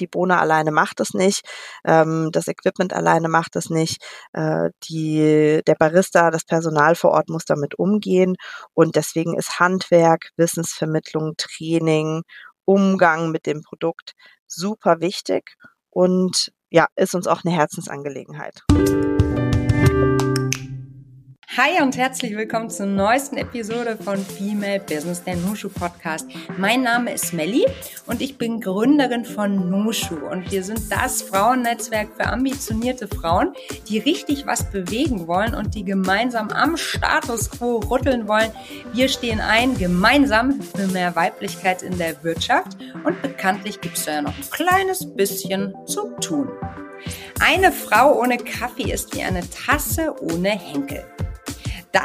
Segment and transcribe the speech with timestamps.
[0.00, 1.42] die Bohne alleine macht es nicht,
[1.84, 7.28] ähm, das Equipment alleine macht es nicht, äh, die, der Barista, das Personal vor Ort
[7.28, 8.36] muss damit umgehen
[8.74, 12.22] und deswegen ist Handwerk, Wissensvermittlung, Training,
[12.64, 14.12] Umgang mit dem Produkt
[14.46, 15.54] super wichtig
[15.90, 18.64] und ja, ist uns auch eine Herzensangelegenheit.
[21.56, 26.28] Hi und herzlich willkommen zur neuesten Episode von Female Business, der Nushu Podcast.
[26.58, 27.64] Mein Name ist Melly
[28.04, 33.54] und ich bin Gründerin von Nushu und wir sind das Frauennetzwerk für ambitionierte Frauen,
[33.88, 38.52] die richtig was bewegen wollen und die gemeinsam am Status quo rütteln wollen.
[38.92, 44.20] Wir stehen ein gemeinsam für mehr Weiblichkeit in der Wirtschaft und bekanntlich gibt es ja
[44.20, 46.50] noch ein kleines bisschen zu tun.
[47.40, 51.02] Eine Frau ohne Kaffee ist wie eine Tasse ohne Henkel.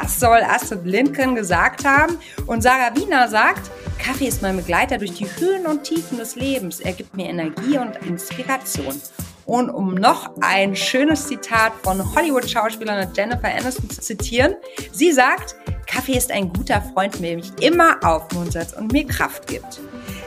[0.00, 2.16] Das soll Astrid Lindgren gesagt haben.
[2.46, 6.80] Und Sarah Wiener sagt, Kaffee ist mein Begleiter durch die Höhen und Tiefen des Lebens.
[6.80, 8.98] Er gibt mir Energie und Inspiration.
[9.44, 14.54] Und um noch ein schönes Zitat von Hollywood-Schauspielerin Jennifer Aniston zu zitieren,
[14.92, 19.78] sie sagt, Kaffee ist ein guter Freund, der mich immer aufmuntert und mir Kraft gibt.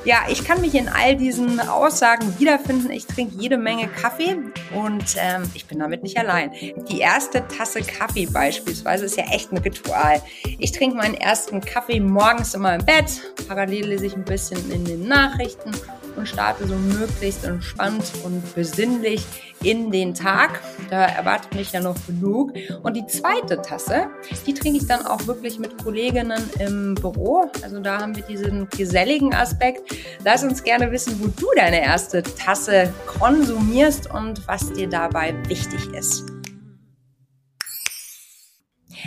[0.05, 2.91] Ja, ich kann mich in all diesen Aussagen wiederfinden.
[2.91, 4.37] Ich trinke jede Menge Kaffee
[4.75, 6.51] und ähm, ich bin damit nicht allein.
[6.87, 10.21] Die erste Tasse Kaffee beispielsweise ist ja echt ein Ritual.
[10.59, 13.33] Ich trinke meinen ersten Kaffee morgens immer im Bett.
[13.47, 15.71] Parallel lese ich ein bisschen in den Nachrichten
[16.17, 19.25] und starte so möglichst entspannt und besinnlich
[19.63, 20.61] in den Tag.
[20.89, 22.53] Da erwartet mich ja noch genug.
[22.83, 24.07] Und die zweite Tasse,
[24.45, 27.49] die trinke ich dann auch wirklich mit Kolleginnen im Büro.
[27.63, 29.95] Also da haben wir diesen geselligen Aspekt.
[30.23, 35.93] Lass uns gerne wissen, wo du deine erste Tasse konsumierst und was dir dabei wichtig
[35.93, 36.34] ist.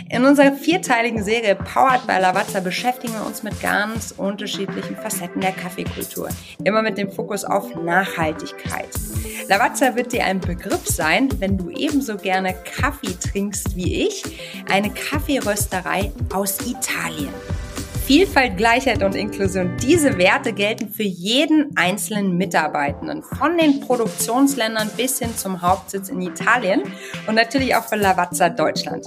[0.07, 5.51] In unserer vierteiligen Serie Powered by Lavazza beschäftigen wir uns mit ganz unterschiedlichen Facetten der
[5.51, 6.29] Kaffeekultur.
[6.63, 8.89] Immer mit dem Fokus auf Nachhaltigkeit.
[9.47, 14.23] Lavazza wird dir ein Begriff sein, wenn du ebenso gerne Kaffee trinkst wie ich.
[14.71, 17.33] Eine Kaffeerösterei aus Italien.
[18.05, 19.77] Vielfalt, Gleichheit und Inklusion.
[19.83, 26.19] Diese Werte gelten für jeden einzelnen Mitarbeitenden, von den Produktionsländern bis hin zum Hauptsitz in
[26.19, 26.81] Italien
[27.27, 29.05] und natürlich auch für Lavazza Deutschland.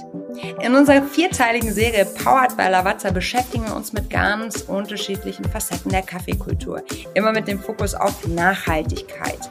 [0.61, 6.01] In unserer vierteiligen Serie Powered by Lavazza beschäftigen wir uns mit ganz unterschiedlichen Facetten der
[6.01, 6.81] Kaffeekultur,
[7.13, 9.49] immer mit dem Fokus auf Nachhaltigkeit.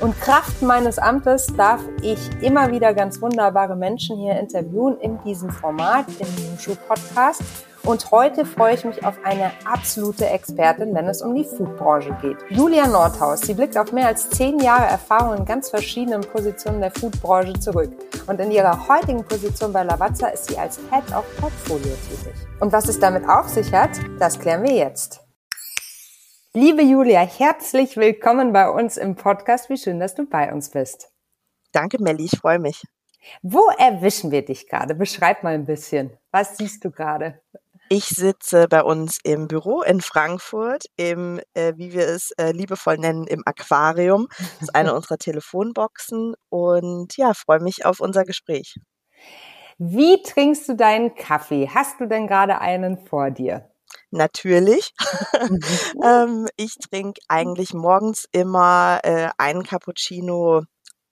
[0.00, 5.50] Und Kraft meines Amtes darf ich immer wieder ganz wunderbare Menschen hier interviewen in diesem
[5.50, 7.42] Format, im Nushu Podcast.
[7.82, 12.38] Und heute freue ich mich auf eine absolute Expertin, wenn es um die Foodbranche geht.
[12.48, 16.92] Julia Nordhaus, sie blickt auf mehr als zehn Jahre Erfahrung in ganz verschiedenen Positionen der
[16.92, 17.90] Foodbranche zurück.
[18.26, 22.34] Und in ihrer heutigen Position bei Lavazza ist sie als Head of Portfolio tätig.
[22.60, 25.29] Und was es damit auf sich hat, das klären wir jetzt.
[26.52, 29.70] Liebe Julia, herzlich willkommen bei uns im Podcast.
[29.70, 31.08] Wie schön, dass du bei uns bist.
[31.70, 32.82] Danke, Melli, ich freue mich.
[33.40, 34.96] Wo erwischen wir dich gerade?
[34.96, 36.10] Beschreib mal ein bisschen.
[36.32, 37.40] Was siehst du gerade?
[37.88, 42.98] Ich sitze bei uns im Büro in Frankfurt, im, äh, wie wir es äh, liebevoll
[42.98, 44.26] nennen, im Aquarium.
[44.36, 48.74] Das ist eine unserer Telefonboxen und ja, freue mich auf unser Gespräch.
[49.78, 51.70] Wie trinkst du deinen Kaffee?
[51.72, 53.69] Hast du denn gerade einen vor dir?
[54.12, 54.92] Natürlich.
[55.48, 55.60] Mhm.
[56.04, 60.62] ähm, ich trinke eigentlich morgens immer äh, einen Cappuccino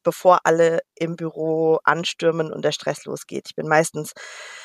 [0.04, 3.44] bevor alle im Büro anstürmen und der Stress losgeht.
[3.48, 4.14] Ich bin meistens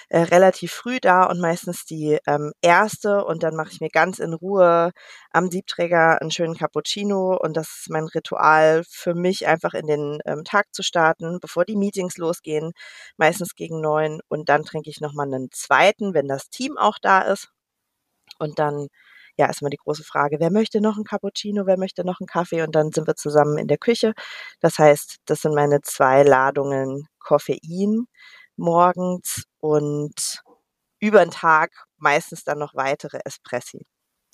[0.09, 4.19] äh, relativ früh da und meistens die ähm, erste und dann mache ich mir ganz
[4.19, 4.91] in Ruhe
[5.31, 10.19] am Siebträger einen schönen Cappuccino und das ist mein Ritual für mich einfach in den
[10.25, 12.71] ähm, Tag zu starten, bevor die Meetings losgehen,
[13.17, 17.21] meistens gegen neun und dann trinke ich nochmal einen zweiten, wenn das Team auch da
[17.21, 17.52] ist
[18.43, 18.87] und dann
[19.35, 22.27] ja, ist immer die große Frage, wer möchte noch einen Cappuccino, wer möchte noch einen
[22.27, 24.13] Kaffee und dann sind wir zusammen in der Küche.
[24.59, 28.05] Das heißt, das sind meine zwei Ladungen Koffein
[28.55, 30.43] morgens und
[30.99, 33.85] über den Tag meistens dann noch weitere Espressi.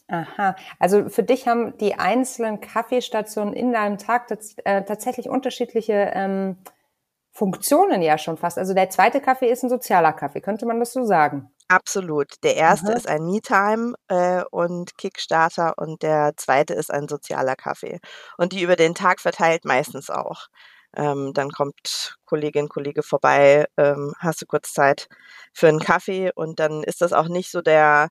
[0.08, 4.28] Aha, also für dich haben die einzelnen Kaffeestationen in deinem Tag
[4.66, 6.58] äh, tatsächlich unterschiedliche ähm,
[7.32, 8.58] Funktionen ja schon fast.
[8.58, 11.52] Also der zweite Kaffee ist ein sozialer Kaffee, könnte man das so sagen?
[11.72, 12.34] Absolut.
[12.44, 12.98] Der erste Aha.
[12.98, 18.00] ist ein Me-Time äh, und Kickstarter und der zweite ist ein sozialer Kaffee.
[18.38, 20.48] Und die über den Tag verteilt meistens auch.
[20.98, 25.08] Ähm, dann kommt Kollegin, Kollege vorbei, ähm, hast du kurz Zeit
[25.54, 28.10] für einen Kaffee und dann ist das auch nicht so der,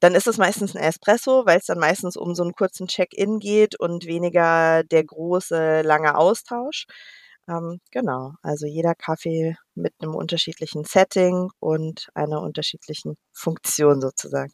[0.00, 3.38] dann ist es meistens ein Espresso, weil es dann meistens um so einen kurzen Check-in
[3.38, 6.86] geht und weniger der große, lange Austausch.
[7.48, 14.52] Ähm, genau, also jeder Kaffee mit einem unterschiedlichen Setting und einer unterschiedlichen Funktion sozusagen.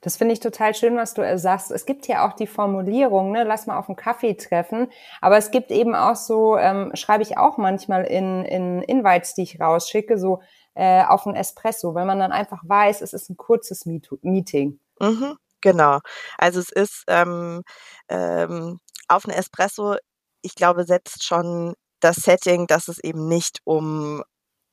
[0.00, 1.70] Das finde ich total schön, was du äh, sagst.
[1.70, 4.90] Es gibt ja auch die Formulierung, ne, lass mal auf einen Kaffee treffen.
[5.20, 9.42] Aber es gibt eben auch so, ähm, schreibe ich auch manchmal in, in Invites, die
[9.42, 10.40] ich rausschicke, so
[10.74, 14.80] äh, auf einen Espresso, weil man dann einfach weiß, es ist ein kurzes Meet Meeting.
[15.00, 16.00] Mhm, genau.
[16.38, 17.62] Also es ist ähm,
[18.08, 18.78] ähm,
[19.08, 19.96] auf einen Espresso,
[20.42, 24.22] ich glaube, setzt schon das Setting, dass es eben nicht um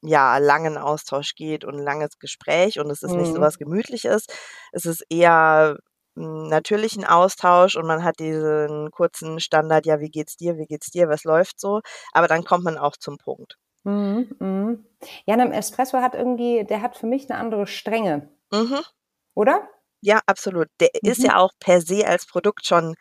[0.02, 3.22] ja, langen Austausch geht und ein langes Gespräch und es ist mhm.
[3.22, 4.26] nicht so was Gemütliches.
[4.72, 5.78] Es ist eher
[6.18, 10.66] hm, natürlich ein Austausch und man hat diesen kurzen Standard, ja, wie geht's dir, wie
[10.66, 11.82] geht's dir, was läuft so,
[12.12, 13.58] aber dann kommt man auch zum Punkt.
[13.84, 14.86] Mhm, mhm.
[15.26, 18.30] Ja, ein Espresso hat irgendwie, der hat für mich eine andere Strenge.
[18.52, 18.80] Mhm.
[19.36, 19.68] Oder?
[20.02, 20.68] Ja, absolut.
[20.80, 21.10] Der mhm.
[21.10, 22.96] ist ja auch per se als Produkt schon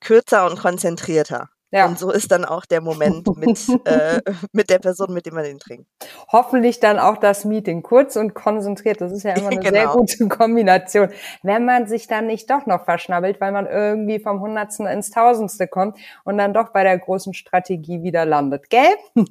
[0.00, 1.48] kürzer und konzentrierter.
[1.72, 1.86] Ja.
[1.86, 4.20] Und so ist dann auch der Moment mit, äh,
[4.52, 5.86] mit der Person, mit dem man den trinkt.
[6.30, 9.00] Hoffentlich dann auch das Meeting kurz und konzentriert.
[9.00, 9.72] Das ist ja immer eine genau.
[9.72, 11.08] sehr gute Kombination.
[11.42, 15.66] Wenn man sich dann nicht doch noch verschnabbelt, weil man irgendwie vom Hundertsten ins Tausendste
[15.66, 18.82] kommt und dann doch bei der großen Strategie wieder landet, gell?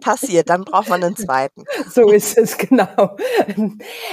[0.00, 1.64] Passiert, dann braucht man einen zweiten.
[1.90, 3.16] So ist es, genau.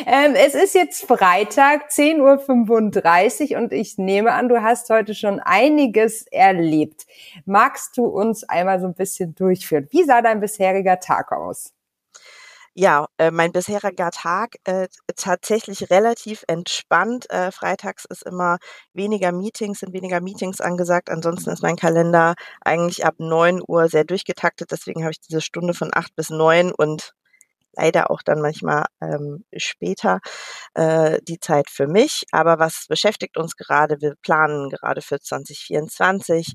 [0.06, 5.40] Ähm, es ist jetzt Freitag, 10.35 Uhr und ich nehme an, du hast heute schon
[5.40, 7.06] einiges erlebt.
[7.46, 9.88] Magst du uns einmal so ein bisschen durchführen?
[9.92, 11.74] Wie sah dein bisheriger Tag aus?
[12.76, 17.30] Ja, äh, mein bisheriger Tag äh, tatsächlich relativ entspannt.
[17.30, 18.58] Äh, freitags ist immer
[18.94, 21.10] weniger Meetings, sind weniger Meetings angesagt.
[21.10, 24.72] Ansonsten ist mein Kalender eigentlich ab neun Uhr sehr durchgetaktet.
[24.72, 27.14] Deswegen habe ich diese Stunde von acht bis neun und
[27.74, 30.20] leider auch dann manchmal ähm, später
[30.74, 32.26] äh, die Zeit für mich.
[32.32, 34.02] Aber was beschäftigt uns gerade?
[34.02, 36.54] Wir planen gerade für 2024,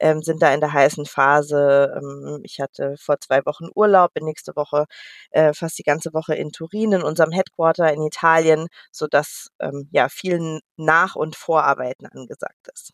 [0.00, 1.94] ähm, sind da in der heißen Phase.
[1.96, 4.86] Ähm, ich hatte vor zwei Wochen Urlaub, bin nächste Woche
[5.30, 10.08] äh, fast die ganze Woche in Turin, in unserem Headquarter in Italien, sodass ähm, ja
[10.08, 12.92] vielen Nach- und Vorarbeiten angesagt ist.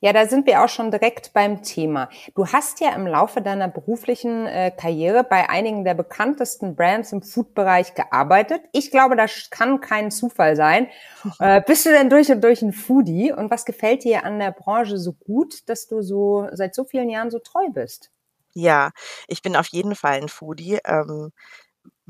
[0.00, 2.08] Ja, da sind wir auch schon direkt beim Thema.
[2.34, 7.22] Du hast ja im Laufe deiner beruflichen äh, Karriere bei einigen der bekanntesten Brands im
[7.22, 8.62] Food-Bereich gearbeitet.
[8.72, 10.88] Ich glaube, das kann kein Zufall sein.
[11.38, 13.32] Äh, bist du denn durch und durch ein Foodie?
[13.32, 17.08] Und was gefällt dir an der Branche so gut, dass du so seit so vielen
[17.08, 18.10] Jahren so treu bist?
[18.54, 18.90] Ja,
[19.28, 20.78] ich bin auf jeden Fall ein Foodie.
[20.84, 21.32] Ähm,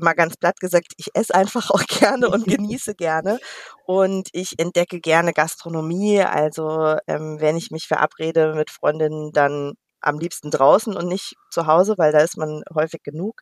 [0.01, 3.39] mal ganz platt gesagt, ich esse einfach auch gerne und genieße gerne
[3.85, 6.21] und ich entdecke gerne Gastronomie.
[6.21, 11.67] Also ähm, wenn ich mich verabrede mit Freundinnen, dann am liebsten draußen und nicht zu
[11.67, 13.41] Hause, weil da ist man häufig genug.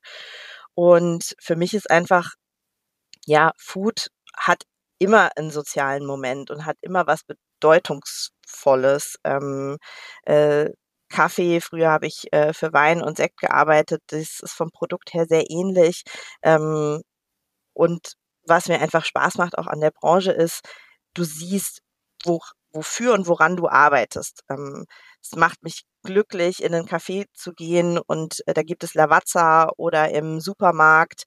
[0.75, 2.33] Und für mich ist einfach,
[3.25, 4.07] ja, Food
[4.37, 4.63] hat
[4.99, 9.17] immer einen sozialen Moment und hat immer was Bedeutungsvolles.
[9.23, 9.77] Ähm,
[10.23, 10.69] äh,
[11.09, 14.01] Kaffee, früher habe ich äh, für Wein und Sekt gearbeitet.
[14.07, 16.03] Das ist vom Produkt her sehr ähnlich.
[16.43, 17.01] Ähm,
[17.73, 18.13] und
[18.47, 20.61] was mir einfach Spaß macht, auch an der Branche, ist,
[21.13, 21.81] du siehst,
[22.25, 22.39] wo,
[22.73, 24.41] wofür und woran du arbeitest.
[24.49, 24.85] Ähm,
[25.21, 29.71] es macht mich glücklich, in einen Café zu gehen und äh, da gibt es Lavazza
[29.77, 31.23] oder im Supermarkt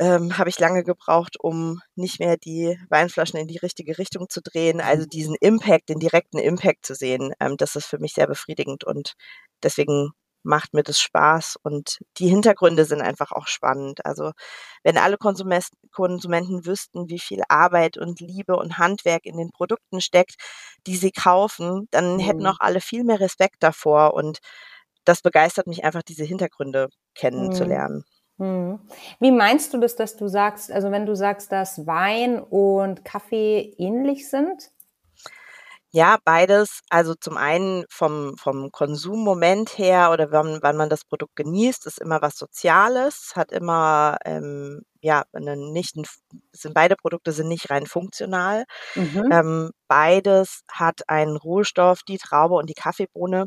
[0.00, 4.40] ähm, habe ich lange gebraucht, um nicht mehr die Weinflaschen in die richtige Richtung zu
[4.40, 4.80] drehen.
[4.80, 5.08] Also mhm.
[5.10, 9.14] diesen Impact, den direkten Impact zu sehen, ähm, das ist für mich sehr befriedigend und
[9.62, 10.12] deswegen
[10.44, 14.04] macht mir das Spaß und die Hintergründe sind einfach auch spannend.
[14.06, 14.32] Also
[14.84, 20.36] wenn alle Konsumenten wüssten, wie viel Arbeit und Liebe und Handwerk in den Produkten steckt,
[20.86, 22.20] die sie kaufen, dann mhm.
[22.20, 24.38] hätten auch alle viel mehr Respekt davor und
[25.04, 28.04] das begeistert mich einfach, diese Hintergründe kennenzulernen.
[28.06, 28.17] Mhm.
[28.38, 28.78] Hm.
[29.18, 33.74] Wie meinst du das, dass du sagst, also wenn du sagst, dass Wein und Kaffee
[33.78, 34.70] ähnlich sind?
[35.90, 36.80] Ja, beides.
[36.90, 41.98] Also zum einen vom, vom Konsummoment her oder wann, wann man das Produkt genießt, ist
[41.98, 46.04] immer was Soziales, hat immer, ähm, ja, einen, nicht ein,
[46.52, 48.64] sind beide Produkte sind nicht rein funktional.
[48.96, 49.28] Mhm.
[49.32, 53.46] Ähm, beides hat einen Rohstoff, die Traube und die Kaffeebohne,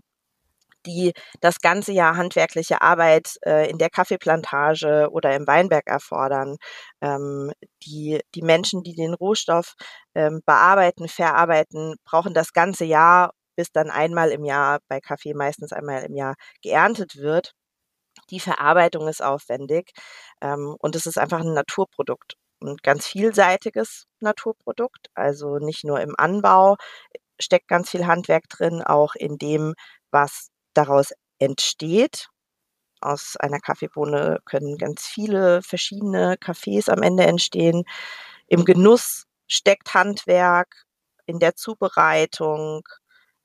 [0.85, 6.57] die das ganze Jahr handwerkliche Arbeit äh, in der Kaffeeplantage oder im Weinberg erfordern.
[7.01, 7.51] Ähm,
[7.83, 9.75] die, die Menschen, die den Rohstoff
[10.15, 15.73] ähm, bearbeiten, verarbeiten, brauchen das ganze Jahr, bis dann einmal im Jahr, bei Kaffee meistens
[15.73, 17.53] einmal im Jahr geerntet wird.
[18.29, 19.91] Die Verarbeitung ist aufwendig
[20.41, 25.09] ähm, und es ist einfach ein Naturprodukt ein ganz vielseitiges Naturprodukt.
[25.15, 26.77] Also nicht nur im Anbau
[27.39, 29.73] steckt ganz viel Handwerk drin, auch in dem,
[30.11, 32.28] was daraus entsteht.
[33.01, 37.84] Aus einer Kaffeebohne können ganz viele verschiedene Kaffees am Ende entstehen.
[38.48, 40.86] Im Genuss steckt Handwerk,
[41.25, 42.84] in der Zubereitung.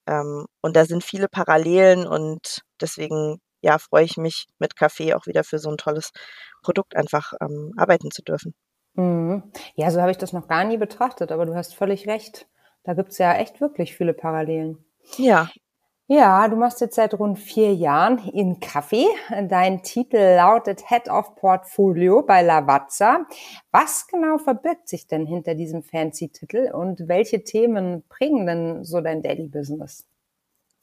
[0.06, 5.26] Ähm, und da sind viele Parallelen und deswegen ja, freue ich mich mit Kaffee auch
[5.26, 6.12] wieder für so ein tolles
[6.62, 8.54] Produkt einfach ähm, arbeiten zu dürfen.
[8.95, 9.42] Mhm.
[9.75, 12.47] Ja, so habe ich das noch gar nie betrachtet, aber du hast völlig recht.
[12.85, 14.85] Da gibt's ja echt wirklich viele Parallelen.
[15.16, 15.50] Ja.
[16.08, 19.06] Ja, du machst jetzt seit rund vier Jahren in Kaffee.
[19.48, 23.26] Dein Titel lautet Head of Portfolio bei Lavazza.
[23.72, 29.00] Was genau verbirgt sich denn hinter diesem fancy Titel und welche Themen prägen denn so
[29.00, 30.04] dein Daily Business?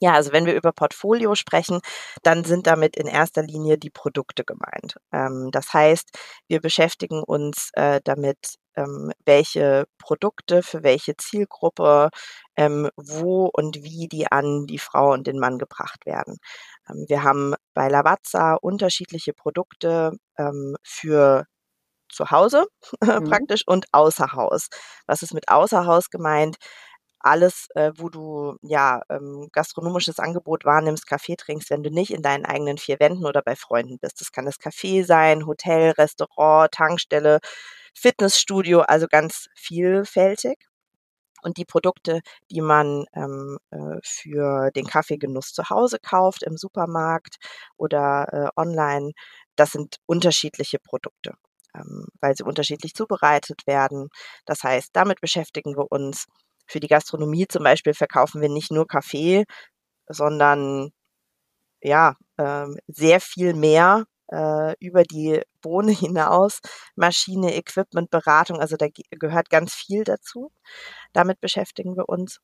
[0.00, 1.80] Ja, also wenn wir über Portfolio sprechen,
[2.22, 4.96] dann sind damit in erster Linie die Produkte gemeint.
[5.12, 6.10] Ähm, das heißt,
[6.48, 12.10] wir beschäftigen uns äh, damit, ähm, welche Produkte für welche Zielgruppe,
[12.56, 16.38] ähm, wo und wie die an die Frau und den Mann gebracht werden.
[16.88, 21.46] Ähm, wir haben bei Lavazza unterschiedliche Produkte ähm, für
[22.08, 22.66] zu Hause
[23.02, 23.24] mhm.
[23.24, 24.68] praktisch und außer Haus.
[25.06, 26.56] Was ist mit außer Haus gemeint?
[27.24, 32.22] alles, äh, wo du ja ähm, gastronomisches Angebot wahrnimmst, Kaffee trinkst, wenn du nicht in
[32.22, 34.20] deinen eigenen vier Wänden oder bei Freunden bist.
[34.20, 37.40] Das kann das Café sein, Hotel, Restaurant, Tankstelle,
[37.94, 40.58] Fitnessstudio, also ganz vielfältig.
[41.44, 42.20] Und die Produkte,
[42.50, 47.36] die man ähm, äh, für den Kaffeegenuss zu Hause kauft, im Supermarkt
[47.76, 49.12] oder äh, online,
[49.56, 51.34] das sind unterschiedliche Produkte,
[51.74, 54.08] ähm, weil sie unterschiedlich zubereitet werden.
[54.46, 56.26] Das heißt, damit beschäftigen wir uns.
[56.66, 59.44] Für die Gastronomie zum Beispiel verkaufen wir nicht nur Kaffee,
[60.08, 60.90] sondern
[61.82, 66.60] ja, ähm, sehr viel mehr äh, über die Bohne hinaus,
[66.96, 70.50] Maschine, Equipment, Beratung, also da gehört ganz viel dazu.
[71.14, 72.40] Damit beschäftigen wir uns.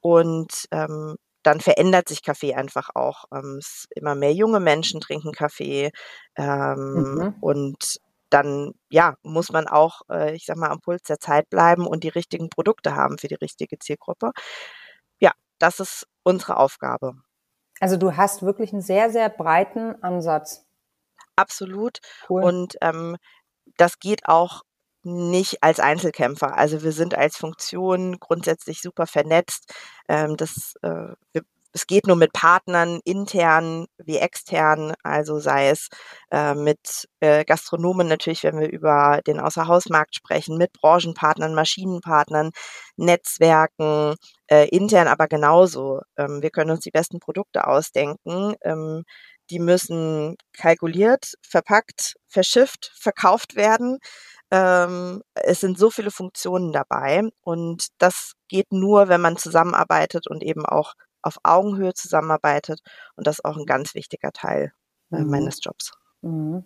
[0.00, 3.26] Und ähm, dann verändert sich Kaffee einfach auch.
[3.32, 3.60] Ähm,
[3.94, 5.92] immer mehr junge Menschen trinken Kaffee
[6.36, 7.34] ähm, mhm.
[7.40, 11.86] und dann ja, muss man auch, äh, ich sag mal, am Puls der Zeit bleiben
[11.86, 14.32] und die richtigen Produkte haben für die richtige Zielgruppe.
[15.20, 17.14] Ja, das ist unsere Aufgabe.
[17.78, 20.66] Also du hast wirklich einen sehr, sehr breiten Ansatz.
[21.36, 21.98] Absolut.
[22.28, 22.42] Cool.
[22.42, 23.16] Und ähm,
[23.76, 24.62] das geht auch
[25.06, 26.56] nicht als Einzelkämpfer.
[26.56, 29.72] Also wir sind als Funktion grundsätzlich super vernetzt.
[30.08, 31.42] Ähm, das, äh, wir
[31.76, 35.88] es geht nur mit Partnern intern wie extern, also sei es
[36.30, 42.52] äh, mit äh, Gastronomen natürlich, wenn wir über den Außerhausmarkt sprechen, mit Branchenpartnern, Maschinenpartnern,
[42.96, 44.14] Netzwerken,
[44.46, 46.00] äh, intern aber genauso.
[46.16, 48.54] Ähm, wir können uns die besten Produkte ausdenken.
[48.62, 49.04] Ähm,
[49.50, 53.98] die müssen kalkuliert, verpackt, verschifft, verkauft werden.
[54.50, 60.42] Ähm, es sind so viele Funktionen dabei und das geht nur, wenn man zusammenarbeitet und
[60.42, 62.80] eben auch auf Augenhöhe zusammenarbeitet.
[63.16, 64.72] Und das ist auch ein ganz wichtiger Teil
[65.10, 65.30] äh, mhm.
[65.30, 65.92] meines Jobs.
[66.26, 66.64] Mhm.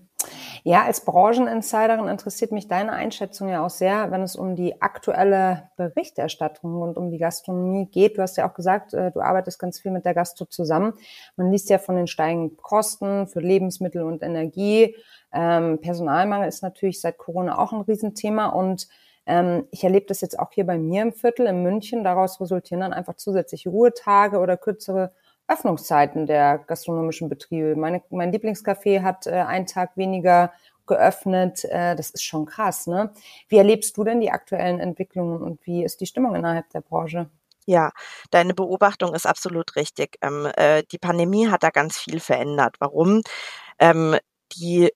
[0.64, 5.70] Ja, als Brancheninsiderin interessiert mich deine Einschätzung ja auch sehr, wenn es um die aktuelle
[5.76, 8.18] Berichterstattung und um die Gastronomie geht.
[8.18, 10.92] Du hast ja auch gesagt, äh, du arbeitest ganz viel mit der Gastro zusammen.
[11.36, 14.94] Man liest ja von den steigenden Kosten für Lebensmittel und Energie.
[15.32, 18.88] Ähm, Personalmangel ist natürlich seit Corona auch ein Riesenthema und
[19.26, 22.04] ähm, ich erlebe das jetzt auch hier bei mir im Viertel in München.
[22.04, 25.12] Daraus resultieren dann einfach zusätzliche Ruhetage oder kürzere
[25.50, 27.76] Öffnungszeiten der gastronomischen Betriebe.
[27.76, 30.52] Meine, mein Lieblingscafé hat äh, einen Tag weniger
[30.86, 31.64] geöffnet.
[31.64, 32.86] Äh, das ist schon krass.
[32.86, 33.12] Ne?
[33.48, 37.28] Wie erlebst du denn die aktuellen Entwicklungen und wie ist die Stimmung innerhalb der Branche?
[37.66, 37.90] Ja,
[38.30, 40.18] deine Beobachtung ist absolut richtig.
[40.22, 42.76] Ähm, äh, die Pandemie hat da ganz viel verändert.
[42.78, 43.22] Warum?
[43.78, 44.16] Ähm,
[44.56, 44.90] die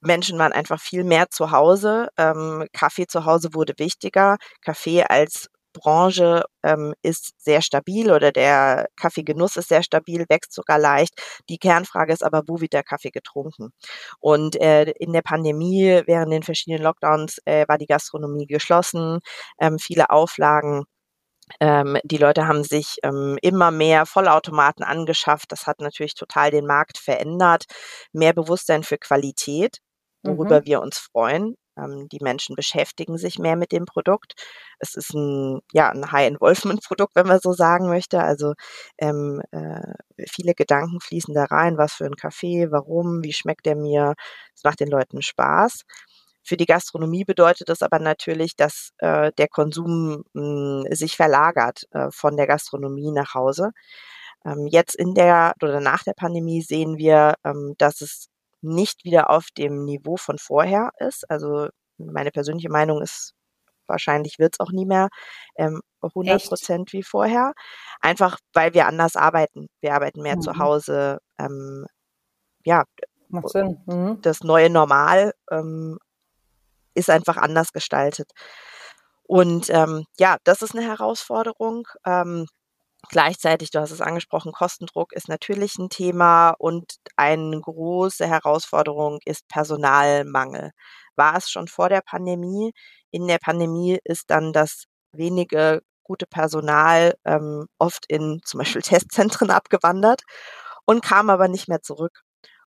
[0.00, 2.08] Menschen waren einfach viel mehr zu Hause.
[2.16, 4.36] Ähm, Kaffee zu Hause wurde wichtiger.
[4.62, 10.78] Kaffee als Branche ähm, ist sehr stabil oder der Kaffeegenuss ist sehr stabil, wächst sogar
[10.78, 11.14] leicht.
[11.50, 13.72] Die Kernfrage ist aber, wo wird der Kaffee getrunken?
[14.20, 19.20] Und äh, in der Pandemie, während den verschiedenen Lockdowns, äh, war die Gastronomie geschlossen,
[19.60, 20.84] ähm, viele Auflagen.
[21.60, 25.52] Ähm, die Leute haben sich ähm, immer mehr Vollautomaten angeschafft.
[25.52, 27.64] Das hat natürlich total den Markt verändert.
[28.12, 29.80] Mehr Bewusstsein für Qualität
[30.24, 30.66] worüber mhm.
[30.66, 31.56] wir uns freuen.
[31.78, 34.34] Ähm, die Menschen beschäftigen sich mehr mit dem Produkt.
[34.78, 38.20] Es ist ein, ja, ein High-Involvement-Produkt, wenn man so sagen möchte.
[38.20, 38.54] Also
[38.98, 39.94] ähm, äh,
[40.28, 41.78] viele Gedanken fließen da rein.
[41.78, 44.14] Was für ein Kaffee, warum, wie schmeckt der mir?
[44.54, 45.82] Es macht den Leuten Spaß.
[46.46, 51.84] Für die Gastronomie bedeutet das aber natürlich, dass äh, der Konsum mh, hm, sich verlagert
[51.92, 53.70] äh, von der Gastronomie nach Hause.
[54.44, 58.28] Ähm, jetzt in der oder nach der Pandemie sehen wir, ähm, dass es
[58.64, 61.30] nicht wieder auf dem Niveau von vorher ist.
[61.30, 61.68] Also
[61.98, 63.34] meine persönliche Meinung ist,
[63.86, 65.08] wahrscheinlich wird es auch nie mehr
[65.56, 67.52] ähm, 100 Prozent wie vorher.
[68.00, 69.68] Einfach, weil wir anders arbeiten.
[69.80, 70.42] Wir arbeiten mehr mhm.
[70.42, 71.18] zu Hause.
[71.38, 71.86] Ähm,
[72.64, 72.84] ja,
[73.28, 73.80] Macht Sinn.
[73.86, 74.20] Mhm.
[74.22, 75.98] das neue Normal ähm,
[76.94, 78.30] ist einfach anders gestaltet.
[79.22, 81.88] Und ähm, ja, das ist eine Herausforderung.
[82.06, 82.46] Ähm,
[83.08, 89.46] Gleichzeitig, du hast es angesprochen, Kostendruck ist natürlich ein Thema und eine große Herausforderung ist
[89.48, 90.70] Personalmangel.
[91.16, 92.72] war es schon vor der Pandemie.
[93.10, 99.50] In der Pandemie ist dann das wenige gute Personal ähm, oft in zum Beispiel Testzentren
[99.50, 100.22] abgewandert
[100.86, 102.22] und kam aber nicht mehr zurück.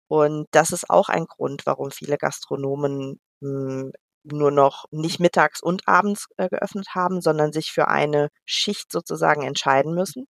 [0.08, 3.92] Und das ist auch ein Grund, warum viele Gastronomen hm,
[4.24, 9.42] nur noch nicht mittags und abends äh, geöffnet haben, sondern sich für eine Schicht sozusagen
[9.42, 10.26] entscheiden müssen.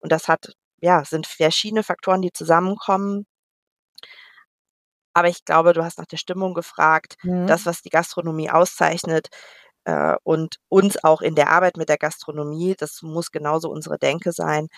[0.00, 3.26] Und das hat, ja, sind verschiedene Faktoren, die zusammenkommen.
[5.14, 7.16] Aber ich glaube, du hast nach der Stimmung gefragt.
[7.22, 7.46] Mhm.
[7.46, 9.28] Das, was die Gastronomie auszeichnet
[9.84, 14.32] äh, und uns auch in der Arbeit mit der Gastronomie, das muss genauso unsere Denke
[14.32, 14.68] sein,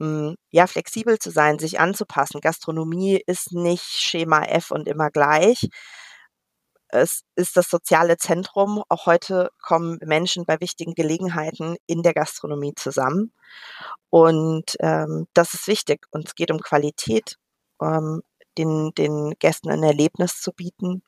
[0.00, 2.40] hm, ja, flexibel zu sein, sich anzupassen.
[2.40, 5.68] Gastronomie ist nicht Schema F und immer gleich.
[6.88, 8.82] Es ist das soziale Zentrum.
[8.88, 13.32] Auch heute kommen Menschen bei wichtigen Gelegenheiten in der Gastronomie zusammen.
[14.10, 16.06] Und ähm, das ist wichtig.
[16.10, 17.38] Und es geht um Qualität,
[17.82, 18.22] ähm,
[18.56, 21.02] den, den Gästen ein Erlebnis zu bieten,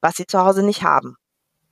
[0.00, 1.16] was sie zu Hause nicht haben.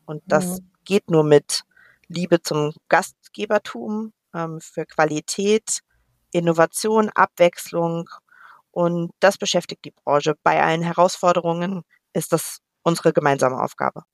[0.05, 0.71] Und das mhm.
[0.85, 1.63] geht nur mit
[2.09, 5.81] Liebe zum Gastgebertum, ähm, für Qualität,
[6.33, 8.11] Innovation, Abwechslung.
[8.73, 10.35] Und das beschäftigt die Branche.
[10.43, 14.05] Bei allen Herausforderungen ist das unsere gemeinsame Aufgabe.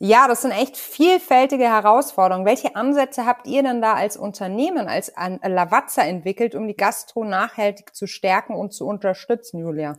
[0.00, 2.46] Ja, das sind echt vielfältige Herausforderungen.
[2.46, 7.96] Welche Ansätze habt ihr denn da als Unternehmen, als Lavazza entwickelt, um die Gastro nachhaltig
[7.96, 9.98] zu stärken und zu unterstützen, Julia?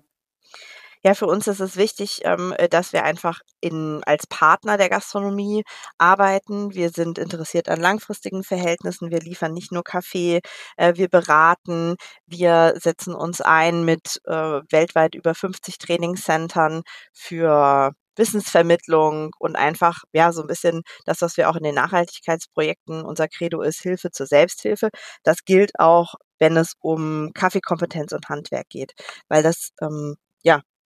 [1.04, 4.90] Ja, für uns ist es wichtig, ähm, äh, dass wir einfach in, als Partner der
[4.90, 5.64] Gastronomie
[5.98, 6.74] arbeiten.
[6.74, 9.10] Wir sind interessiert an langfristigen Verhältnissen.
[9.10, 10.42] Wir liefern nicht nur Kaffee,
[10.76, 14.34] äh, wir beraten, wir setzen uns ein mit äh,
[14.72, 16.82] weltweit über 50 Trainingscentern
[17.14, 23.04] für Wissensvermittlung und einfach, ja, so ein bisschen das, was wir auch in den Nachhaltigkeitsprojekten,
[23.06, 24.90] unser Credo ist Hilfe zur Selbsthilfe.
[25.24, 28.92] Das gilt auch, wenn es um Kaffeekompetenz und Handwerk geht,
[29.30, 30.18] weil das, ähm,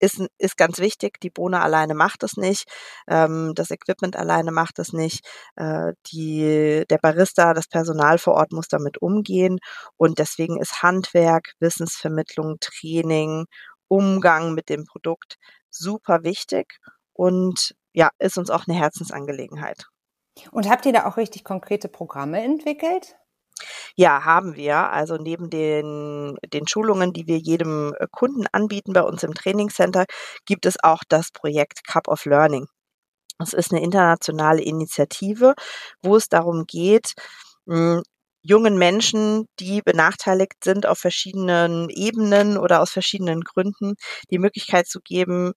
[0.04, 1.20] ist, ist ganz wichtig.
[1.22, 2.66] Die Bohne alleine macht es nicht.
[3.08, 5.26] Ähm, das Equipment alleine macht es nicht.
[5.56, 9.60] Äh, die, der Barista, das Personal vor Ort muss damit umgehen.
[9.98, 13.46] Und deswegen ist Handwerk, Wissensvermittlung, Training,
[13.88, 15.38] Umgang mit dem Produkt
[15.70, 16.80] super wichtig
[17.14, 19.86] und ja, ist uns auch eine Herzensangelegenheit.
[20.52, 23.16] Und habt ihr da auch richtig konkrete Programme entwickelt?
[23.96, 24.92] Ja, haben wir.
[24.92, 30.06] Also neben den, den Schulungen, die wir jedem äh, Kunden anbieten bei uns im Trainingscenter,
[30.46, 32.68] gibt es auch das Projekt Cup of Learning.
[33.40, 35.56] Es ist eine internationale Initiative,
[36.04, 37.14] wo es darum geht,
[37.68, 38.04] hm,
[38.42, 43.96] jungen Menschen, die benachteiligt sind auf verschiedenen Ebenen oder aus verschiedenen Gründen,
[44.32, 45.54] die Möglichkeit zu geben,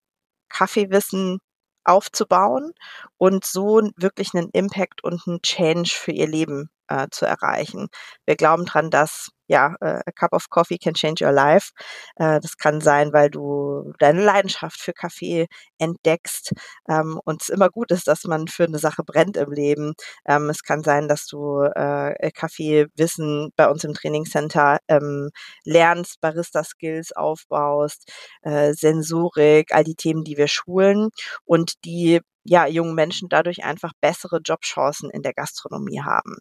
[0.49, 1.41] Kaffeewissen
[1.85, 2.73] aufzubauen
[3.19, 7.88] und so wirklich einen Impact und einen Change für ihr Leben äh, zu erreichen.
[8.27, 11.70] Wir glauben dran, dass ja, äh, a cup of coffee can change your life.
[12.16, 15.46] Äh, das kann sein, weil du deine Leidenschaft für Kaffee
[15.79, 16.53] entdeckst
[16.88, 19.94] ähm, und es immer gut ist, dass man für eine Sache brennt im Leben.
[20.27, 25.31] Ähm, es kann sein, dass du äh, Kaffeewissen bei uns im Trainingscenter ähm,
[25.64, 28.11] lernst, Barista-Skills aufbaust,
[28.44, 31.11] Sensorik, all die Themen, die wir schulen
[31.44, 36.37] und die ja, jungen Menschen dadurch einfach bessere Jobchancen in der Gastronomie haben.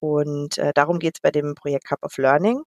[0.00, 2.62] Und äh, darum geht es bei dem Projekt Cup of Learning.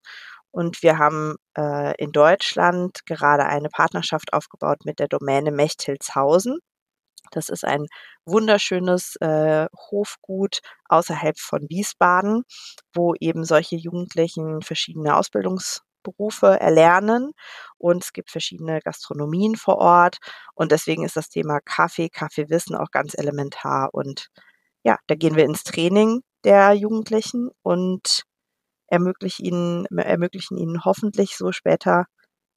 [0.52, 6.60] Und wir haben äh, in Deutschland gerade eine Partnerschaft aufgebaut mit der Domäne Mechthildshausen.
[7.32, 7.88] Das ist ein
[8.26, 10.60] wunderschönes äh, Hofgut
[10.90, 12.44] außerhalb von Wiesbaden,
[12.94, 15.16] wo eben solche Jugendlichen verschiedene
[16.08, 17.32] Ausbildungsberufe erlernen.
[17.78, 20.18] Und es gibt verschiedene Gastronomien vor Ort.
[20.56, 23.90] Und deswegen ist das Thema Kaffee, Kaffeewissen auch ganz elementar.
[23.94, 24.28] Und
[24.84, 28.24] ja, da gehen wir ins Training der Jugendlichen und
[28.88, 32.06] ermöglichen ihnen, ermöglichen ihnen hoffentlich so später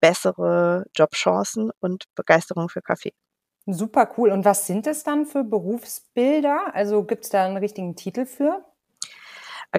[0.01, 3.13] bessere Jobchancen und Begeisterung für Kaffee.
[3.67, 4.31] Super cool.
[4.31, 6.75] Und was sind es dann für Berufsbilder?
[6.75, 8.65] Also gibt es da einen richtigen Titel für?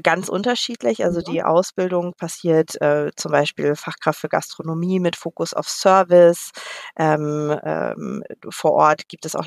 [0.04, 1.04] Ganz unterschiedlich.
[1.04, 6.52] Also die Ausbildung passiert äh, zum Beispiel Fachkraft für Gastronomie mit Fokus auf Service.
[6.98, 9.46] Ähm, ähm, vor Ort gibt es auch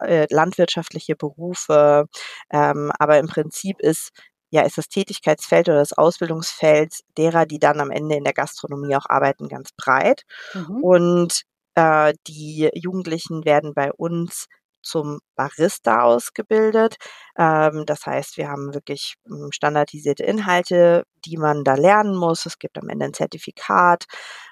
[0.00, 2.06] äh, landwirtschaftliche Berufe.
[2.50, 4.10] Ähm, aber im Prinzip ist
[4.50, 8.94] ja, ist das Tätigkeitsfeld oder das Ausbildungsfeld derer, die dann am Ende in der Gastronomie
[8.94, 10.22] auch arbeiten, ganz breit.
[10.54, 10.76] Mhm.
[10.80, 11.42] Und
[11.74, 14.46] äh, die Jugendlichen werden bei uns
[14.84, 16.96] zum Barista ausgebildet.
[17.36, 22.46] Ähm, das heißt, wir haben wirklich hm, standardisierte Inhalte, die man da lernen muss.
[22.46, 24.04] Es gibt am Ende ein Zertifikat.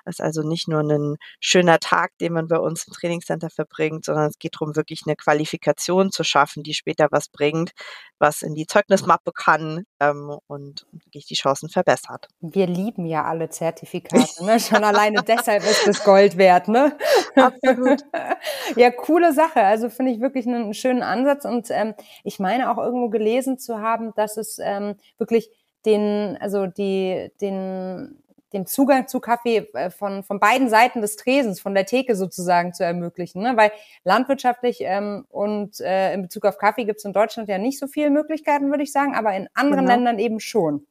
[0.05, 4.05] Es ist also nicht nur ein schöner Tag, den man bei uns im Trainingscenter verbringt,
[4.05, 7.73] sondern es geht darum, wirklich eine Qualifikation zu schaffen, die später was bringt,
[8.18, 12.29] was in die Zeugnismappe kann ähm, und wirklich die Chancen verbessert.
[12.40, 14.59] Wir lieben ja alle Zertifikate, ne?
[14.61, 16.97] Schon alleine deshalb ist es Gold wert, ne?
[17.37, 18.03] Absolut.
[18.77, 19.62] ja, coole Sache.
[19.62, 23.81] Also finde ich wirklich einen schönen Ansatz und ähm, ich meine auch irgendwo gelesen zu
[23.81, 25.51] haben, dass es ähm, wirklich
[25.85, 31.61] den, also die, den, den Zugang zu Kaffee äh, von, von beiden Seiten des Tresens,
[31.61, 33.43] von der Theke sozusagen zu ermöglichen.
[33.43, 33.57] Ne?
[33.57, 33.73] Weil
[34.05, 37.87] landwirtschaftlich ähm, und äh, in Bezug auf Kaffee gibt es in Deutschland ja nicht so
[37.87, 39.97] viele Möglichkeiten, würde ich sagen, aber in anderen genau.
[39.97, 40.87] Ländern eben schon.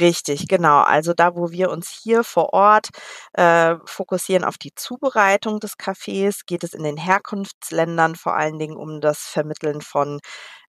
[0.00, 0.80] Richtig, genau.
[0.82, 2.88] Also da, wo wir uns hier vor Ort
[3.32, 8.76] äh, fokussieren auf die Zubereitung des Kaffees, geht es in den Herkunftsländern vor allen Dingen
[8.76, 10.20] um das Vermitteln von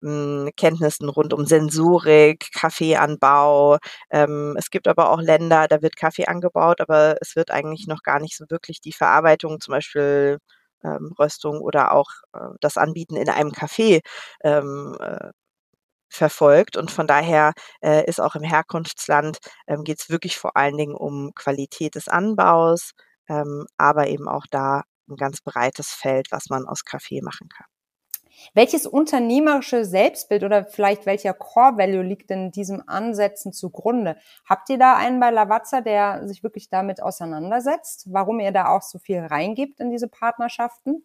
[0.01, 3.77] mh, hm, Kenntnissen rund um Sensorik, Kaffeeanbau.
[4.11, 8.03] Ähm, es gibt aber auch Länder, da wird Kaffee angebaut, aber es wird eigentlich noch
[8.03, 10.37] gar nicht so wirklich die Verarbeitung, zum Beispiel
[10.83, 14.01] ähm, Röstung oder auch äh, das Anbieten in einem Café
[14.43, 15.29] ähm, äh,
[16.15, 16.77] verfolgt.
[16.77, 20.95] Und von daher äh, ist auch im Herkunftsland ähm, geht es wirklich vor allen Dingen
[20.95, 22.91] um Qualität des Anbaus,
[23.29, 27.67] ähm, aber eben auch da ein ganz breites Feld, was man aus Kaffee machen kann.
[28.53, 34.17] Welches unternehmerische Selbstbild oder vielleicht welcher Core Value liegt in diesem Ansätzen zugrunde?
[34.47, 38.81] Habt ihr da einen bei Lavazza, der sich wirklich damit auseinandersetzt, warum ihr da auch
[38.81, 41.03] so viel reingibt in diese Partnerschaften?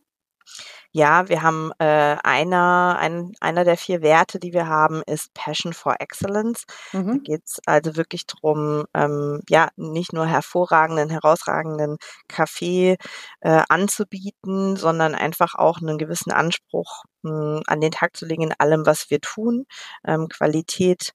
[0.92, 5.72] Ja, wir haben äh, einer, ein, einer der vier Werte, die wir haben, ist Passion
[5.72, 6.64] for Excellence.
[6.92, 7.06] Mhm.
[7.06, 12.96] Da geht es also wirklich drum, ähm, ja, nicht nur hervorragenden, herausragenden Kaffee
[13.40, 18.42] äh, anzubieten, sondern einfach auch einen gewissen Anspruch mh, hm, an den Tag zu legen
[18.42, 19.66] in allem, was wir tun.
[20.04, 21.12] Ähm, Qualität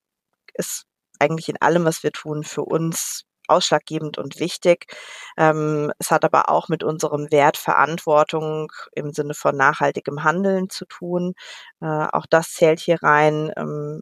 [0.53, 0.85] ist
[1.19, 4.87] eigentlich in allem, was wir tun, für uns ausschlaggebend und wichtig.
[5.37, 10.85] Ähm, es hat aber auch mit unserem Wert Verantwortung im Sinne von nachhaltigem Handeln zu
[10.85, 11.33] tun.
[11.81, 13.51] Äh, auch das zählt hier rein.
[13.57, 14.01] Ähm,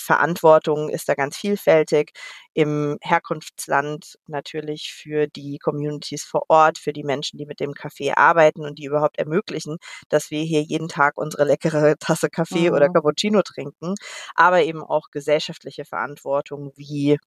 [0.00, 2.12] Verantwortung ist da ganz vielfältig.
[2.54, 8.12] Im Herkunftsland natürlich für die Communities vor Ort, für die Menschen, die mit dem Kaffee
[8.12, 12.76] arbeiten und die überhaupt ermöglichen, dass wir hier jeden Tag unsere leckere Tasse Kaffee mhm.
[12.76, 13.94] oder Cappuccino trinken,
[14.34, 17.18] aber eben auch gesellschaftliche Verantwortung wie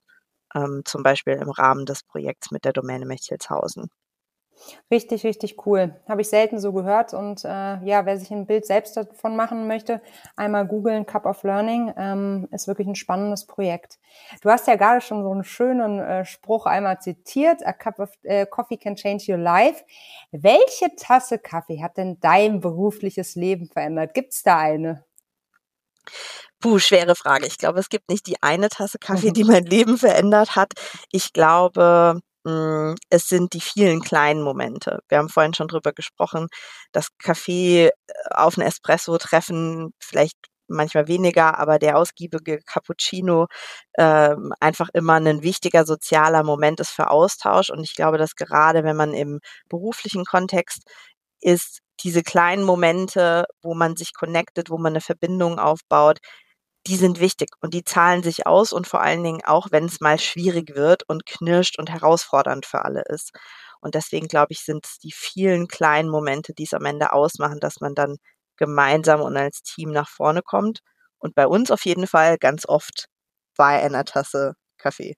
[0.56, 3.90] ähm, zum Beispiel im Rahmen des Projekts mit der Domäne Mechtelshausen.
[4.90, 5.96] Richtig, richtig cool.
[6.08, 7.14] Habe ich selten so gehört.
[7.14, 7.48] Und äh,
[7.84, 10.02] ja, wer sich ein Bild selbst davon machen möchte,
[10.36, 14.00] einmal googeln, Cup of Learning, ähm, ist wirklich ein spannendes Projekt.
[14.42, 18.12] Du hast ja gerade schon so einen schönen äh, Spruch einmal zitiert, A Cup of
[18.24, 19.84] äh, Coffee can change your life.
[20.32, 24.14] Welche Tasse Kaffee hat denn dein berufliches Leben verändert?
[24.14, 25.06] Gibt es da eine?
[26.62, 27.48] Puh, schwere Frage.
[27.48, 29.34] Ich glaube, es gibt nicht die eine Tasse Kaffee, mhm.
[29.34, 30.74] die mein Leben verändert hat.
[31.12, 35.00] Ich glaube, hm, es sind die vielen kleinen Momente.
[35.10, 36.48] Wir haben vorhin schon drüber gesprochen,
[36.92, 37.92] das Kaffee äh,
[38.32, 43.48] auf ein Espresso treffen, vielleicht manchmal weniger, aber der ausgiebige Cappuccino
[43.94, 47.70] äh, einfach immer ein wichtiger sozialer Moment ist für Austausch.
[47.70, 50.84] Und ich glaube, dass gerade wenn man im beruflichen Kontext
[51.42, 56.20] ist, diese kleinen Momente, wo man sich connectet, wo man eine Verbindung aufbaut,
[56.88, 60.00] die sind wichtig und die zahlen sich aus und vor allen Dingen auch, wenn es
[60.02, 63.32] mal schwierig wird und knirscht und herausfordernd für alle ist.
[63.82, 67.60] Und deswegen glaube ich, sind es die vielen kleinen Momente, die es am Ende ausmachen,
[67.60, 68.18] dass man dann
[68.58, 70.80] gemeinsam und als Team nach vorne kommt.
[71.20, 73.08] Und bei uns auf jeden Fall ganz oft
[73.58, 75.16] bei einer Tasse Kaffee.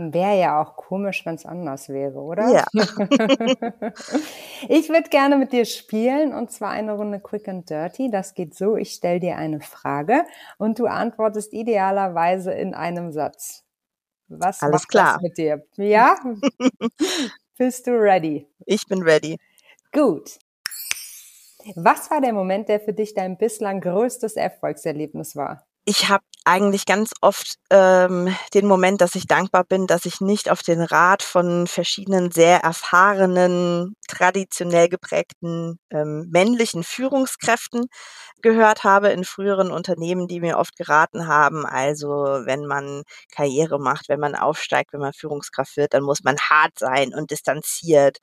[0.00, 2.48] Wäre ja auch komisch, wenn es anders wäre, oder?
[2.50, 2.64] Ja.
[4.68, 8.08] ich würde gerne mit dir spielen und zwar eine Runde Quick and Dirty.
[8.08, 10.22] Das geht so, ich stelle dir eine Frage
[10.56, 13.64] und du antwortest idealerweise in einem Satz.
[14.28, 15.18] Was Alles klar.
[15.20, 15.66] mit dir?
[15.76, 16.14] Ja?
[17.58, 18.46] Bist du ready?
[18.66, 19.36] Ich bin ready.
[19.92, 20.38] Gut.
[21.74, 25.67] Was war der Moment, der für dich dein bislang größtes Erfolgserlebnis war?
[25.88, 30.50] Ich habe eigentlich ganz oft ähm, den Moment, dass ich dankbar bin, dass ich nicht
[30.50, 37.86] auf den Rat von verschiedenen sehr erfahrenen, traditionell geprägten ähm, männlichen Führungskräften
[38.42, 42.08] gehört habe in früheren Unternehmen, die mir oft geraten haben, also
[42.44, 46.78] wenn man Karriere macht, wenn man aufsteigt, wenn man Führungskraft wird, dann muss man hart
[46.78, 48.18] sein und distanziert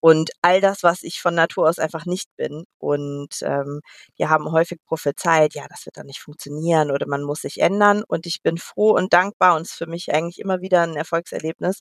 [0.00, 2.64] und all das, was ich von Natur aus einfach nicht bin.
[2.78, 3.80] Und ähm,
[4.18, 8.02] die haben häufig prophezeit, ja, das wird dann nicht funktionieren oder man muss sich ändern.
[8.06, 10.96] Und ich bin froh und dankbar und es ist für mich eigentlich immer wieder ein
[10.96, 11.80] Erfolgserlebnis,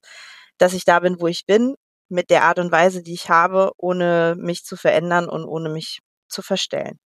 [0.57, 1.75] dass ich da bin, wo ich bin,
[2.09, 5.99] mit der Art und Weise, die ich habe, ohne mich zu verändern und ohne mich
[6.27, 6.99] zu verstellen.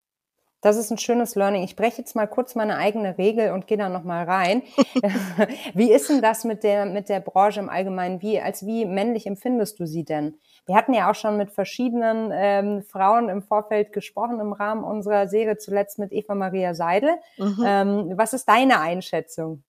[0.63, 1.63] Das ist ein schönes Learning.
[1.63, 4.63] Ich breche jetzt mal kurz meine eigene Regel und gehe da nochmal rein.
[5.74, 8.22] wie ist denn das mit der, mit der Branche im Allgemeinen?
[8.22, 10.39] Wie, als wie männlich empfindest du sie denn?
[10.66, 15.28] Wir hatten ja auch schon mit verschiedenen ähm, Frauen im Vorfeld gesprochen im Rahmen unserer
[15.28, 17.18] Serie, zuletzt mit Eva Maria Seidel.
[17.38, 17.63] Mhm.
[17.66, 19.66] Ähm, was ist deine Einschätzung?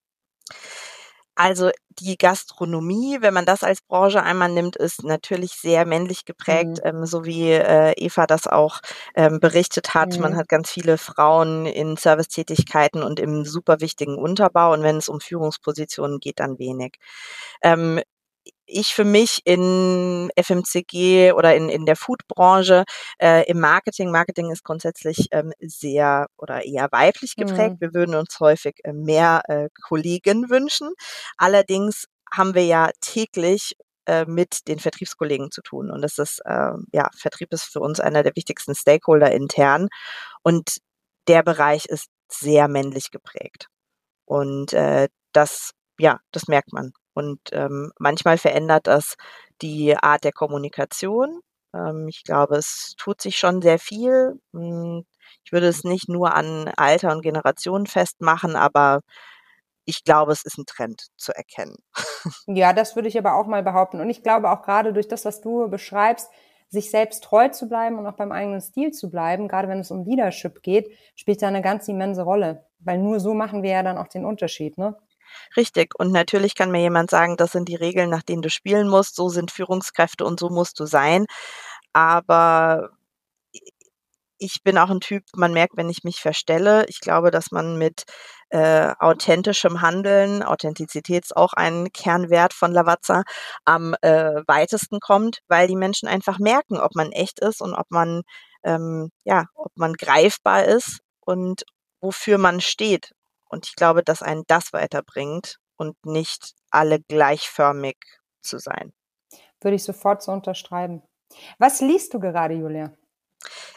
[1.35, 6.81] Also die Gastronomie, wenn man das als Branche einmal nimmt, ist natürlich sehr männlich geprägt,
[6.85, 6.99] mhm.
[7.01, 8.81] ähm, so wie äh, Eva das auch
[9.15, 10.15] ähm, berichtet hat.
[10.15, 10.23] Mhm.
[10.23, 15.09] Man hat ganz viele Frauen in Servicetätigkeiten und im super wichtigen Unterbau und wenn es
[15.09, 16.99] um Führungspositionen geht, dann wenig.
[17.63, 18.01] Ähm,
[18.67, 22.85] ich für mich in FMCG oder in, in der Foodbranche
[23.19, 27.75] äh, im Marketing, Marketing ist grundsätzlich ähm, sehr oder eher weiblich geprägt.
[27.75, 27.81] Mhm.
[27.81, 30.91] Wir würden uns häufig äh, mehr äh, Kollegen wünschen.
[31.37, 35.91] Allerdings haben wir ja täglich äh, mit den Vertriebskollegen zu tun.
[35.91, 39.89] Und das ist, äh, ja, Vertrieb ist für uns einer der wichtigsten Stakeholder intern.
[40.43, 40.79] Und
[41.29, 43.69] der Bereich ist sehr männlich geprägt.
[44.27, 46.93] Und äh, das, ja, das merkt man.
[47.15, 49.17] Und ähm, manchmal verändert das
[49.63, 51.41] die Art der Kommunikation.
[51.75, 54.41] Ähm, ich glaube, es tut sich schon sehr viel.
[54.53, 55.05] Hm,
[55.45, 59.01] ich würde es nicht nur an Alter und Generation festmachen, aber
[59.87, 61.77] ich glaube, es ist ein Trend zu erkennen.
[62.47, 64.01] Ja, das würde ich aber auch mal behaupten.
[64.01, 66.31] Und ich glaube auch gerade durch das, was du beschreibst,
[66.71, 69.91] sich selbst treu zu bleiben und auch beim eigenen Stil zu bleiben, gerade wenn es
[69.91, 72.67] um Leadership geht, spielt da eine ganz immense Rolle.
[72.79, 74.97] Weil nur so machen wir ja dann auch den Unterschied, ne?
[75.57, 75.95] Richtig.
[75.99, 79.17] Und natürlich kann mir jemand sagen, das sind die Regeln, nach denen du spielen musst,
[79.17, 81.27] so sind Führungskräfte und so musst du sein.
[81.93, 82.91] Aber
[84.39, 86.85] ich bin auch ein Typ, man merkt, wenn ich mich verstelle.
[86.89, 88.05] Ich glaube, dass man mit
[88.51, 93.23] äh, authentischem Handeln, Authentizität ist auch ein Kernwert von Lavazza,
[93.65, 97.87] am äh, weitesten kommt, weil die Menschen einfach merken, ob man echt ist und ob
[97.91, 98.23] man
[98.65, 101.65] ähm, ja, ob man greifbar ist und
[102.01, 103.14] wofür man steht.
[103.55, 107.97] Und ich glaube, dass einen das weiterbringt und nicht alle gleichförmig
[108.43, 108.93] zu sein.
[109.61, 111.03] Würde ich sofort so unterschreiben.
[111.59, 112.93] Was liest du gerade, Julia?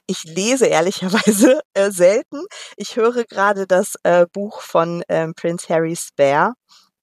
[0.08, 2.44] Ich lese ehrlicherweise äh, selten.
[2.76, 6.54] Ich höre gerade das äh, Buch von ähm, Prince Harry Spare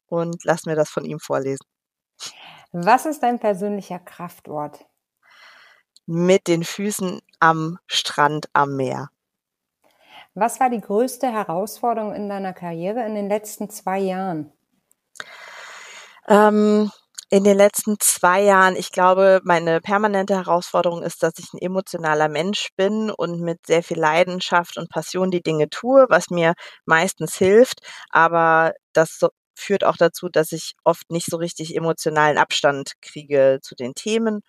[0.06, 1.64] und lass mir das von ihm vorlesen.
[2.72, 4.84] Was ist dein persönlicher Kraftort?
[6.06, 9.10] Mit den Füßen am Strand am Meer.
[10.34, 14.52] Was war die größte Herausforderung in deiner Karriere in den letzten zwei Jahren?
[16.26, 16.90] Ähm,
[17.30, 22.28] in den letzten zwei Jahren, ich glaube, meine permanente Herausforderung ist, dass ich ein emotionaler
[22.28, 27.36] Mensch bin und mit sehr viel Leidenschaft und Passion die Dinge tue, was mir meistens
[27.36, 27.80] hilft.
[28.10, 33.60] Aber das so, führt auch dazu, dass ich oft nicht so richtig emotionalen Abstand kriege
[33.62, 34.42] zu den Themen.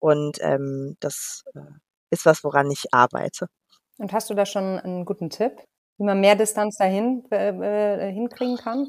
[0.00, 1.60] Und ähm, das äh,
[2.10, 3.48] ist was, woran ich arbeite.
[3.98, 5.52] Und hast du da schon einen guten Tipp,
[5.98, 8.88] wie man mehr Distanz dahin äh, äh, hinkriegen kann?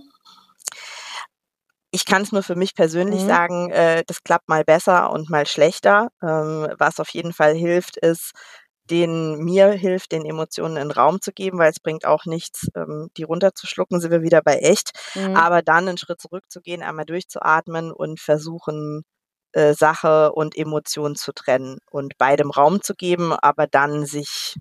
[1.91, 3.27] Ich kann es nur für mich persönlich mhm.
[3.27, 6.09] sagen, äh, das klappt mal besser und mal schlechter.
[6.21, 8.33] Ähm, was auf jeden Fall hilft, ist,
[8.89, 13.09] den mir hilft, den Emotionen in Raum zu geben, weil es bringt auch nichts, ähm,
[13.17, 14.91] die runterzuschlucken, sind wir wieder bei echt.
[15.15, 15.35] Mhm.
[15.35, 19.03] Aber dann einen Schritt zurückzugehen, einmal durchzuatmen und versuchen,
[19.53, 24.55] äh, Sache und Emotion zu trennen und beidem Raum zu geben, aber dann sich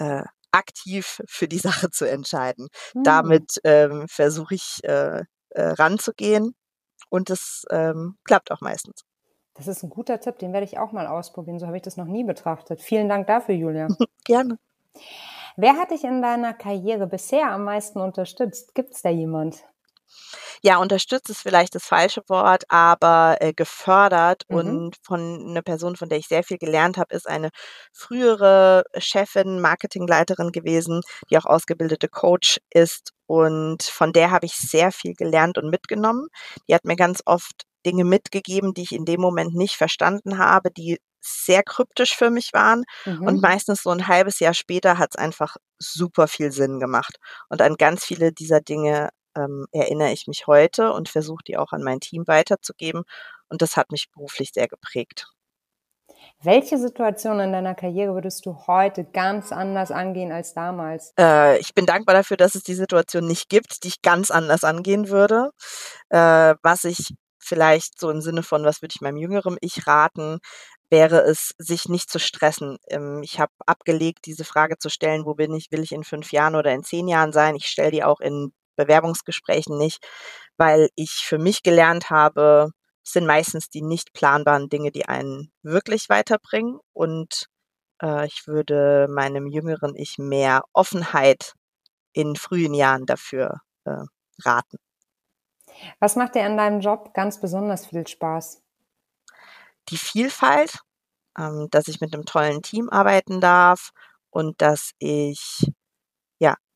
[0.00, 2.68] äh, aktiv für die Sache zu entscheiden.
[2.94, 3.02] Mhm.
[3.04, 6.54] Damit ähm, versuche ich äh, äh, ranzugehen
[7.08, 9.04] und das ähm, klappt auch meistens.
[9.54, 11.58] Das ist ein guter Tipp, den werde ich auch mal ausprobieren.
[11.58, 12.80] So habe ich das noch nie betrachtet.
[12.80, 13.88] Vielen Dank dafür, Julia.
[14.24, 14.58] Gerne.
[15.56, 18.74] Wer hat dich in deiner Karriere bisher am meisten unterstützt?
[18.74, 19.64] Gibt es da jemand?
[20.62, 24.56] Ja, unterstützt ist vielleicht das falsche Wort, aber äh, gefördert mhm.
[24.56, 27.50] und von einer Person, von der ich sehr viel gelernt habe, ist eine
[27.92, 34.92] frühere Chefin, Marketingleiterin gewesen, die auch ausgebildete Coach ist und von der habe ich sehr
[34.92, 36.26] viel gelernt und mitgenommen.
[36.68, 40.70] Die hat mir ganz oft Dinge mitgegeben, die ich in dem Moment nicht verstanden habe,
[40.70, 42.84] die sehr kryptisch für mich waren.
[43.04, 43.26] Mhm.
[43.26, 47.16] Und meistens so ein halbes Jahr später hat es einfach super viel Sinn gemacht.
[47.48, 51.72] Und an ganz viele dieser Dinge ähm, erinnere ich mich heute und versuche die auch
[51.72, 53.04] an mein Team weiterzugeben.
[53.48, 55.26] Und das hat mich beruflich sehr geprägt.
[56.42, 61.12] Welche Situation in deiner Karriere würdest du heute ganz anders angehen als damals?
[61.18, 64.64] Äh, ich bin dankbar dafür, dass es die Situation nicht gibt, die ich ganz anders
[64.64, 65.50] angehen würde.
[66.08, 70.38] Äh, was ich vielleicht so im Sinne von, was würde ich meinem jüngeren Ich raten,
[70.90, 72.78] wäre es, sich nicht zu stressen.
[72.88, 76.32] Ähm, ich habe abgelegt, diese Frage zu stellen, wo bin ich, will ich in fünf
[76.32, 77.54] Jahren oder in zehn Jahren sein?
[77.54, 78.52] Ich stelle die auch in
[78.84, 80.06] Bewerbungsgesprächen nicht,
[80.56, 82.70] weil ich für mich gelernt habe,
[83.04, 86.78] es sind meistens die nicht planbaren Dinge, die einen wirklich weiterbringen.
[86.92, 87.46] Und
[88.02, 91.54] Äh, ich würde meinem jüngeren Ich mehr Offenheit
[92.12, 94.04] in frühen Jahren dafür äh,
[94.44, 94.78] raten.
[96.00, 98.62] Was macht dir an deinem Job ganz besonders viel Spaß?
[99.88, 100.78] Die Vielfalt,
[101.38, 103.90] ähm, dass ich mit einem tollen Team arbeiten darf
[104.30, 105.70] und dass ich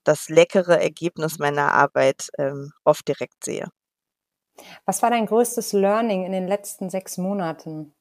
[0.05, 3.69] das leckere Ergebnis meiner Arbeit ähm, oft direkt sehe.
[4.87, 7.95] Was war dein größtes Learning in den letzten sechs Monaten?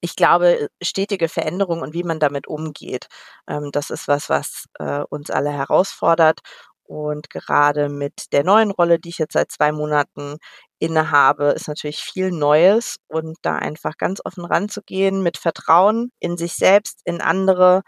[0.00, 3.06] Ich glaube, stetige Veränderung und wie man damit umgeht,
[3.46, 6.40] ähm, das ist was, was äh, uns alle herausfordert.
[6.84, 10.38] Und gerade mit der neuen Rolle, die ich jetzt seit zwei Monaten
[10.80, 16.54] innehabe, ist natürlich viel Neues und da einfach ganz offen ranzugehen mit Vertrauen in sich
[16.54, 17.82] selbst, in andere,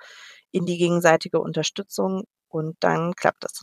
[0.53, 3.63] in die gegenseitige Unterstützung und dann klappt es.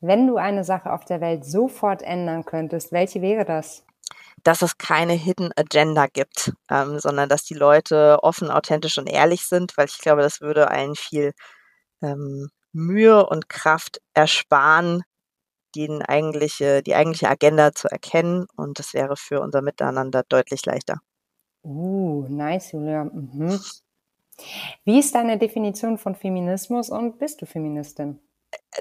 [0.00, 3.84] Wenn du eine Sache auf der Welt sofort ändern könntest, welche wäre das?
[4.42, 9.46] Dass es keine Hidden Agenda gibt, ähm, sondern dass die Leute offen, authentisch und ehrlich
[9.46, 11.32] sind, weil ich glaube, das würde allen viel
[12.02, 15.02] ähm, Mühe und Kraft ersparen,
[15.74, 18.46] die eigentliche, die eigentliche Agenda zu erkennen.
[18.56, 20.98] Und das wäre für unser Miteinander deutlich leichter.
[21.62, 23.04] Uh, nice, Julia.
[23.04, 23.58] Mhm.
[24.84, 28.20] Wie ist deine Definition von Feminismus und bist du Feministin?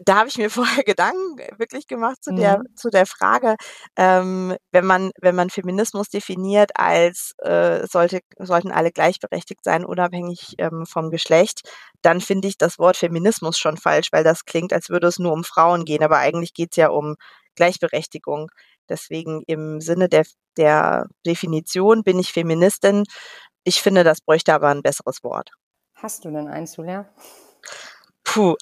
[0.05, 2.75] da habe ich mir vorher Gedanken wirklich gemacht zu der mhm.
[2.75, 3.55] zu der Frage,
[3.97, 10.55] ähm, wenn man wenn man Feminismus definiert als äh, sollte sollten alle gleichberechtigt sein, unabhängig
[10.57, 11.61] ähm, vom Geschlecht,
[12.01, 15.33] dann finde ich das Wort Feminismus schon falsch, weil das klingt, als würde es nur
[15.33, 17.15] um Frauen gehen, aber eigentlich geht es ja um
[17.55, 18.49] Gleichberechtigung.
[18.89, 20.23] Deswegen im Sinne der
[20.57, 23.05] der Definition bin ich Feministin.
[23.63, 25.51] Ich finde, das bräuchte aber ein besseres Wort.
[25.95, 27.05] Hast du denn eins, Julia?
[28.25, 28.55] Puh.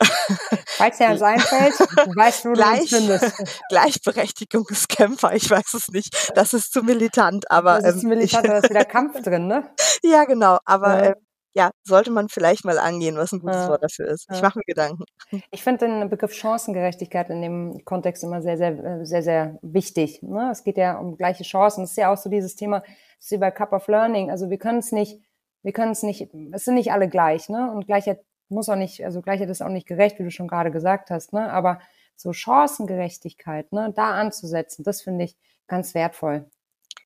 [0.77, 3.35] Falls dir eins einfällt, du weißt, wo Gleich, du findest.
[3.69, 6.31] Gleichberechtigungskämpfer, ich weiß es nicht.
[6.35, 7.79] Das ist zu militant, aber.
[7.81, 9.69] Das ist zu ähm, militant, ich, da ist wieder Kampf drin, ne?
[10.03, 10.59] ja, genau.
[10.65, 11.09] Aber Ja.
[11.11, 11.15] äh,
[11.53, 13.69] ja, sollte man vielleicht mal angehen, was ein gutes Ja.
[13.69, 14.27] Wort dafür ist.
[14.31, 14.43] Ich Ja.
[14.43, 15.03] mache mir Gedanken.
[15.51, 20.21] Ich finde den Begriff Chancengerechtigkeit in dem Kontext immer sehr, sehr, äh, sehr, sehr wichtig.
[20.23, 20.49] Ne?
[20.51, 21.83] Es geht ja um gleiche Chancen.
[21.83, 24.29] Es ist ja auch so dieses Thema, das ist wie bei Cup of Learning.
[24.31, 25.19] Also wir können es nicht,
[25.63, 27.71] wir können es nicht, es sind nicht alle gleich, ne?
[27.71, 30.71] Und Gleichheit muss auch nicht, also Gleichheit ist auch nicht gerecht, wie du schon gerade
[30.71, 31.51] gesagt hast, ne?
[31.53, 31.79] Aber
[32.17, 35.37] so Chancengerechtigkeit, ne, da anzusetzen, das finde ich
[35.67, 36.45] ganz wertvoll.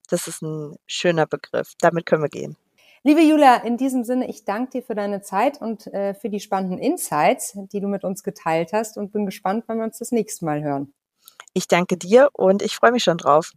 [0.10, 1.73] Das ist ein schöner Begriff.
[1.79, 2.58] Damit können wir gehen.
[3.07, 6.39] Liebe Julia, in diesem Sinne, ich danke dir für deine Zeit und äh, für die
[6.39, 10.11] spannenden Insights, die du mit uns geteilt hast und bin gespannt, wann wir uns das
[10.11, 10.91] nächste Mal hören.
[11.53, 13.51] Ich danke dir und ich freue mich schon drauf.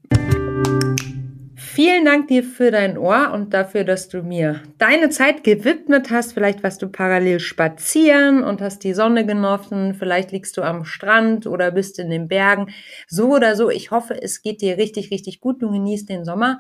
[1.79, 6.33] Vielen Dank dir für dein Ohr und dafür, dass du mir deine Zeit gewidmet hast.
[6.33, 9.95] Vielleicht warst du parallel spazieren und hast die Sonne genossen.
[9.95, 12.73] Vielleicht liegst du am Strand oder bist in den Bergen.
[13.07, 13.71] So oder so.
[13.71, 15.63] Ich hoffe, es geht dir richtig, richtig gut.
[15.63, 16.59] Du genießt den Sommer.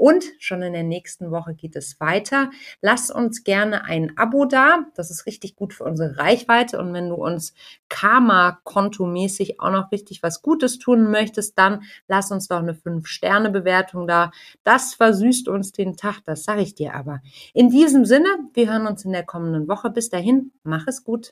[0.00, 2.48] Und schon in der nächsten Woche geht es weiter.
[2.80, 4.86] Lass uns gerne ein Abo da.
[4.94, 6.78] Das ist richtig gut für unsere Reichweite.
[6.78, 7.52] Und wenn du uns
[7.90, 14.30] Karma-Kontomäßig auch noch richtig was Gutes tun möchtest, dann lass uns doch eine 5-Sterne-Bewertung da.
[14.64, 17.20] Das versüßt uns den Tag, das sage ich dir aber.
[17.52, 19.90] In diesem Sinne, wir hören uns in der kommenden Woche.
[19.90, 21.28] Bis dahin, mach es gut.